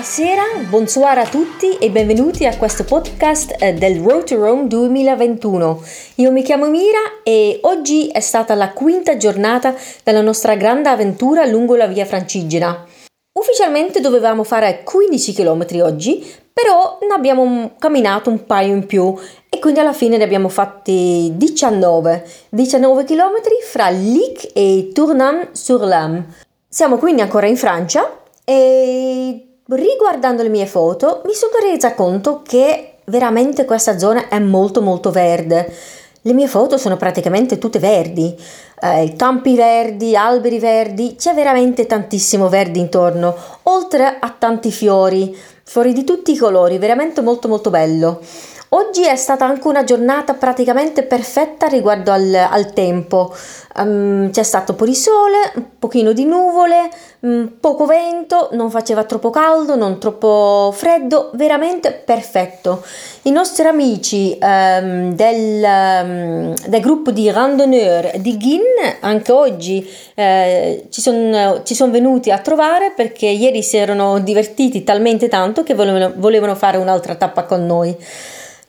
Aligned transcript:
Buonasera, 0.00 0.42
bonsoir 0.70 1.18
a 1.18 1.26
tutti 1.26 1.76
e 1.76 1.90
benvenuti 1.90 2.46
a 2.46 2.56
questo 2.56 2.84
podcast 2.84 3.54
eh, 3.58 3.74
del 3.74 4.00
Road 4.00 4.24
to 4.24 4.36
Rome 4.36 4.66
2021. 4.66 5.82
Io 6.14 6.32
mi 6.32 6.42
chiamo 6.42 6.70
Mira 6.70 7.20
e 7.22 7.58
oggi 7.64 8.08
è 8.08 8.20
stata 8.20 8.54
la 8.54 8.70
quinta 8.70 9.18
giornata 9.18 9.74
della 10.02 10.22
nostra 10.22 10.54
grande 10.54 10.88
avventura 10.88 11.44
lungo 11.44 11.76
la 11.76 11.86
via 11.86 12.06
Francigena. 12.06 12.82
Ufficialmente 13.38 14.00
dovevamo 14.00 14.42
fare 14.42 14.82
15 14.84 15.34
km 15.34 15.66
oggi, 15.82 16.26
però 16.50 16.98
ne 17.06 17.14
abbiamo 17.14 17.72
camminato 17.78 18.30
un 18.30 18.46
paio 18.46 18.72
in 18.72 18.86
più 18.86 19.14
e 19.50 19.58
quindi 19.58 19.80
alla 19.80 19.92
fine 19.92 20.16
ne 20.16 20.24
abbiamo 20.24 20.48
fatti 20.48 21.30
19, 21.34 22.26
19 22.48 23.04
km 23.04 23.34
fra 23.70 23.90
Lic 23.90 24.48
e 24.54 24.92
Tournam-sur-Lame. 24.94 26.26
Siamo 26.66 26.96
quindi 26.96 27.20
ancora 27.20 27.48
in 27.48 27.58
Francia 27.58 28.14
e 28.50 29.29
riguardando 29.70 30.42
le 30.42 30.48
mie 30.48 30.66
foto 30.66 31.22
mi 31.26 31.34
sono 31.34 31.52
resa 31.60 31.94
conto 31.94 32.42
che 32.42 32.94
veramente 33.04 33.64
questa 33.64 33.98
zona 33.98 34.28
è 34.28 34.38
molto 34.38 34.82
molto 34.82 35.10
verde. 35.10 35.72
Le 36.22 36.32
mie 36.34 36.48
foto 36.48 36.76
sono 36.76 36.98
praticamente 36.98 37.56
tutte 37.56 37.78
verdi, 37.78 38.36
eh, 38.82 39.14
campi 39.16 39.54
verdi, 39.54 40.14
alberi 40.14 40.58
verdi, 40.58 41.14
c'è 41.16 41.32
veramente 41.32 41.86
tantissimo 41.86 42.50
verde 42.50 42.78
intorno, 42.78 43.34
oltre 43.64 44.18
a 44.20 44.34
tanti 44.38 44.70
fiori, 44.70 45.34
fiori 45.62 45.94
di 45.94 46.04
tutti 46.04 46.32
i 46.32 46.36
colori, 46.36 46.76
veramente 46.76 47.22
molto 47.22 47.48
molto 47.48 47.70
bello. 47.70 48.20
Oggi 48.72 49.04
è 49.04 49.16
stata 49.16 49.44
anche 49.44 49.66
una 49.66 49.82
giornata 49.82 50.34
praticamente 50.34 51.02
perfetta 51.02 51.66
riguardo 51.66 52.12
al, 52.12 52.32
al 52.32 52.72
tempo. 52.72 53.34
Um, 53.74 54.30
c'è 54.30 54.44
stato 54.44 54.72
un 54.72 54.78
po' 54.78 54.84
di 54.84 54.94
sole, 54.94 55.50
un 55.56 55.64
pochino 55.76 56.12
di 56.12 56.24
nuvole, 56.24 56.88
um, 57.20 57.56
poco 57.58 57.84
vento, 57.84 58.50
non 58.52 58.70
faceva 58.70 59.02
troppo 59.02 59.30
caldo, 59.30 59.74
non 59.74 59.98
troppo 59.98 60.72
freddo, 60.72 61.30
veramente 61.34 61.90
perfetto. 61.90 62.84
I 63.22 63.32
nostri 63.32 63.66
amici 63.66 64.38
um, 64.40 65.14
del, 65.14 66.54
del, 66.68 66.80
gruppo 66.80 67.10
di 67.10 67.28
randonneur 67.28 68.18
di 68.18 68.36
Ghin 68.36 68.62
anche 69.00 69.32
oggi 69.32 69.84
eh, 70.14 70.86
ci 70.90 71.00
sono 71.00 71.62
son 71.64 71.90
venuti 71.90 72.30
a 72.30 72.38
trovare 72.38 72.92
perché 72.94 73.26
ieri 73.26 73.64
si 73.64 73.76
erano 73.78 74.20
divertiti 74.20 74.84
talmente 74.84 75.26
tanto 75.26 75.64
che 75.64 75.74
volevano, 75.74 76.12
volevano 76.14 76.54
fare 76.54 76.76
un'altra 76.76 77.16
tappa 77.16 77.42
con 77.42 77.66
noi. 77.66 77.96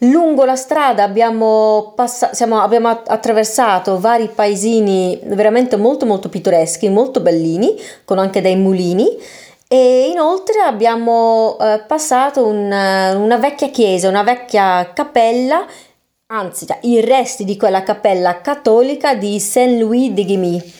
Lungo 0.03 0.45
la 0.45 0.55
strada 0.55 1.03
abbiamo, 1.03 1.93
pass- 1.95 2.31
siamo, 2.31 2.59
abbiamo 2.59 2.89
attraversato 2.89 3.99
vari 3.99 4.29
paesini 4.33 5.19
veramente 5.25 5.77
molto 5.77 6.07
molto 6.07 6.27
pittoreschi, 6.27 6.89
molto 6.89 7.19
bellini, 7.19 7.75
con 8.03 8.17
anche 8.17 8.41
dei 8.41 8.55
mulini. 8.55 9.15
E 9.67 10.09
inoltre 10.09 10.61
abbiamo 10.61 11.55
eh, 11.61 11.83
passato 11.87 12.47
una, 12.47 13.15
una 13.15 13.37
vecchia 13.37 13.69
chiesa, 13.69 14.09
una 14.09 14.23
vecchia 14.23 14.91
cappella, 14.91 15.67
anzi 16.27 16.65
cioè, 16.65 16.79
i 16.81 16.99
resti 16.99 17.45
di 17.45 17.55
quella 17.55 17.83
cappella 17.83 18.41
cattolica 18.41 19.13
di 19.13 19.39
Saint-Louis 19.39 20.11
de 20.11 20.25
Guimy 20.25 20.73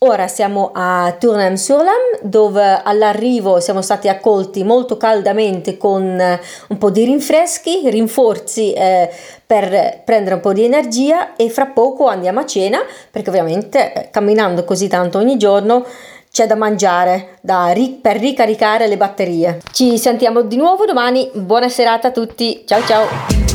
Ora 0.00 0.28
siamo 0.28 0.70
a 0.72 1.16
Tournam-sur-Lame 1.18 2.20
dove 2.22 2.82
all'arrivo 2.84 3.58
siamo 3.58 3.82
stati 3.82 4.08
accolti 4.08 4.62
molto 4.62 4.96
caldamente 4.96 5.76
con 5.76 6.04
eh, 6.20 6.40
un 6.68 6.78
po' 6.78 6.90
di 6.90 7.04
rinfreschi, 7.04 7.90
rinforzi 7.90 8.72
eh, 8.74 9.10
per 9.44 10.02
prendere 10.04 10.36
un 10.36 10.40
po' 10.40 10.52
di 10.52 10.62
energia 10.62 11.34
e 11.34 11.50
fra 11.50 11.66
poco 11.66 12.06
andiamo 12.06 12.38
a 12.38 12.46
cena 12.46 12.78
perché 13.10 13.30
ovviamente 13.30 13.92
eh, 13.92 14.10
camminando 14.10 14.62
così 14.62 14.86
tanto 14.86 15.18
ogni 15.18 15.36
giorno 15.36 15.84
c'è 16.30 16.46
da 16.46 16.54
mangiare 16.54 17.38
da 17.40 17.70
ri- 17.70 17.98
per 18.00 18.20
ricaricare 18.20 18.86
le 18.86 18.96
batterie. 18.96 19.58
Ci 19.72 19.98
sentiamo 19.98 20.42
di 20.42 20.56
nuovo 20.56 20.84
domani, 20.84 21.28
buona 21.34 21.68
serata 21.68 22.08
a 22.08 22.12
tutti, 22.12 22.62
ciao 22.64 22.84
ciao! 22.84 23.47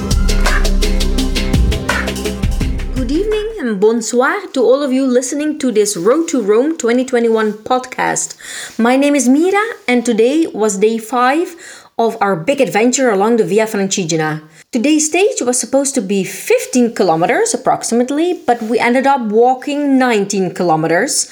And 3.63 3.79
bonsoir 3.79 4.45
to 4.51 4.59
all 4.59 4.83
of 4.83 4.91
you 4.91 5.07
listening 5.07 5.57
to 5.57 5.71
this 5.71 5.95
Road 5.95 6.27
to 6.27 6.41
Rome 6.41 6.77
2021 6.77 7.53
podcast. 7.63 8.35
My 8.77 8.97
name 8.97 9.15
is 9.15 9.29
Mira, 9.29 9.63
and 9.87 10.05
today 10.05 10.45
was 10.47 10.79
day 10.79 10.97
five 10.97 11.55
of 11.97 12.17
our 12.19 12.35
big 12.35 12.59
adventure 12.59 13.09
along 13.09 13.37
the 13.37 13.45
Via 13.45 13.65
Francigena. 13.65 14.43
Today's 14.73 15.07
stage 15.07 15.41
was 15.41 15.57
supposed 15.57 15.95
to 15.95 16.01
be 16.01 16.25
15 16.25 16.93
kilometers 16.93 17.53
approximately, 17.53 18.33
but 18.45 18.61
we 18.63 18.79
ended 18.79 19.07
up 19.07 19.21
walking 19.31 19.97
19 19.97 20.53
kilometers. 20.53 21.31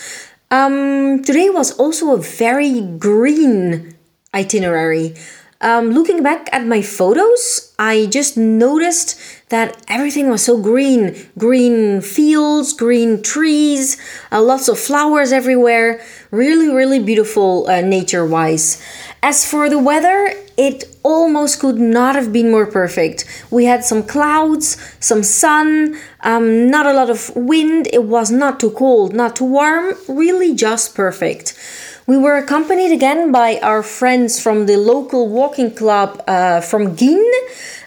Um, 0.50 1.22
today 1.24 1.50
was 1.50 1.74
also 1.74 2.14
a 2.14 2.22
very 2.22 2.80
green 2.80 3.98
itinerary. 4.34 5.16
Um, 5.62 5.92
looking 5.92 6.24
back 6.24 6.50
at 6.52 6.66
my 6.66 6.82
photos, 6.82 7.72
I 7.78 8.08
just 8.08 8.36
noticed 8.36 9.20
that 9.50 9.84
everything 9.88 10.30
was 10.30 10.44
so 10.44 10.60
green 10.60 11.16
green 11.38 12.02
fields, 12.02 12.74
green 12.74 13.22
trees, 13.22 13.98
uh, 14.32 14.42
lots 14.42 14.68
of 14.68 14.80
flowers 14.80 15.32
everywhere. 15.32 16.02
Really, 16.32 16.70
really 16.70 16.98
beautiful 16.98 17.68
uh, 17.68 17.82
nature 17.82 18.26
wise. 18.26 18.82
As 19.22 19.46
for 19.46 19.70
the 19.70 19.78
weather, 19.78 20.34
it 20.58 20.86
almost 21.04 21.60
could 21.60 21.78
not 21.78 22.16
have 22.16 22.34
been 22.34 22.50
more 22.50 22.66
perfect. 22.66 23.26
We 23.52 23.66
had 23.66 23.84
some 23.84 24.02
clouds, 24.02 24.78
some 25.00 25.22
sun, 25.22 25.96
um, 26.22 26.72
not 26.72 26.88
a 26.88 26.94
lot 26.94 27.12
of 27.12 27.36
wind. 27.36 27.88
It 27.94 28.06
was 28.06 28.32
not 28.32 28.60
too 28.60 28.72
cold, 28.72 29.14
not 29.14 29.36
too 29.36 29.46
warm, 29.46 29.96
really 30.08 30.56
just 30.56 30.96
perfect. 30.96 31.56
We 32.08 32.18
were 32.18 32.36
accompanied 32.36 32.92
again 32.92 33.32
by 33.32 33.60
our 33.62 33.84
friends 33.84 34.42
from 34.42 34.66
the 34.66 34.78
local 34.78 35.30
walking 35.30 35.72
club 35.72 36.24
uh, 36.28 36.60
from 36.62 36.96
Guin, 36.96 37.24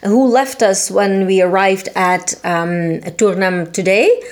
who 0.05 0.27
left 0.27 0.63
us 0.63 0.91
when 0.91 1.27
we 1.27 1.43
arrived 1.43 1.89
at 1.97 2.35
um, 2.45 3.01
Tournam 3.19 3.73
today. 3.73 4.23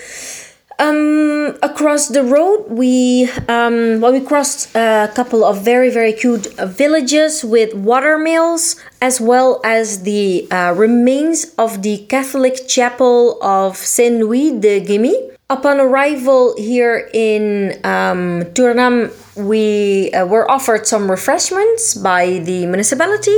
Um, 0.78 1.58
across 1.62 2.08
the 2.08 2.22
road, 2.22 2.66
we 2.70 3.28
um, 3.48 4.00
well, 4.00 4.12
we 4.12 4.20
crossed 4.20 4.74
a 4.74 5.10
couple 5.14 5.44
of 5.44 5.62
very 5.62 5.90
very 5.90 6.12
cute 6.12 6.46
villages 6.58 7.44
with 7.44 7.74
water 7.74 8.18
mills, 8.18 8.76
as 9.00 9.20
well 9.20 9.60
as 9.64 10.04
the 10.04 10.50
uh, 10.50 10.74
remains 10.76 11.52
of 11.58 11.82
the 11.82 12.06
Catholic 12.08 12.66
chapel 12.66 13.38
of 13.42 13.76
Saint 13.76 14.18
Louis 14.18 14.58
de 14.58 14.80
Guimy. 14.80 15.31
Upon 15.50 15.80
arrival 15.80 16.56
here 16.56 17.10
in 17.12 17.78
um, 17.84 18.44
Turnam, 18.54 19.12
we 19.36 20.10
uh, 20.12 20.24
were 20.24 20.50
offered 20.50 20.86
some 20.86 21.10
refreshments 21.10 21.94
by 21.94 22.38
the 22.38 22.64
municipality, 22.64 23.36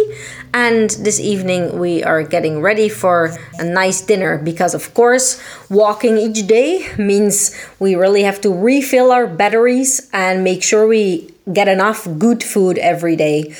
and 0.52 0.90
this 0.90 1.18
evening 1.18 1.76
we 1.78 2.04
are 2.04 2.22
getting 2.22 2.60
ready 2.60 2.88
for 2.88 3.36
a 3.58 3.64
nice 3.64 4.00
dinner 4.00 4.38
because, 4.38 4.74
of 4.74 4.94
course, 4.94 5.42
walking 5.68 6.16
each 6.16 6.46
day 6.46 6.86
means 6.96 7.50
we 7.80 7.96
really 7.96 8.22
have 8.22 8.40
to 8.42 8.54
refill 8.54 9.10
our 9.10 9.26
batteries 9.26 10.08
and 10.12 10.44
make 10.44 10.62
sure 10.62 10.86
we 10.86 11.34
get 11.52 11.66
enough 11.66 12.06
good 12.18 12.44
food 12.44 12.78
every 12.78 13.16
day. 13.16 13.54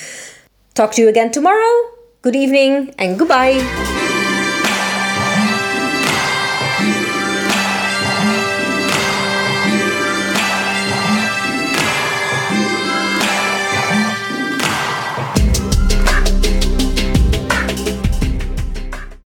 Talk 0.75 0.93
to 0.93 1.01
you 1.01 1.09
again 1.09 1.31
tomorrow. 1.31 1.91
Good 2.21 2.37
evening 2.37 2.95
and 2.97 3.19
goodbye. 3.19 4.04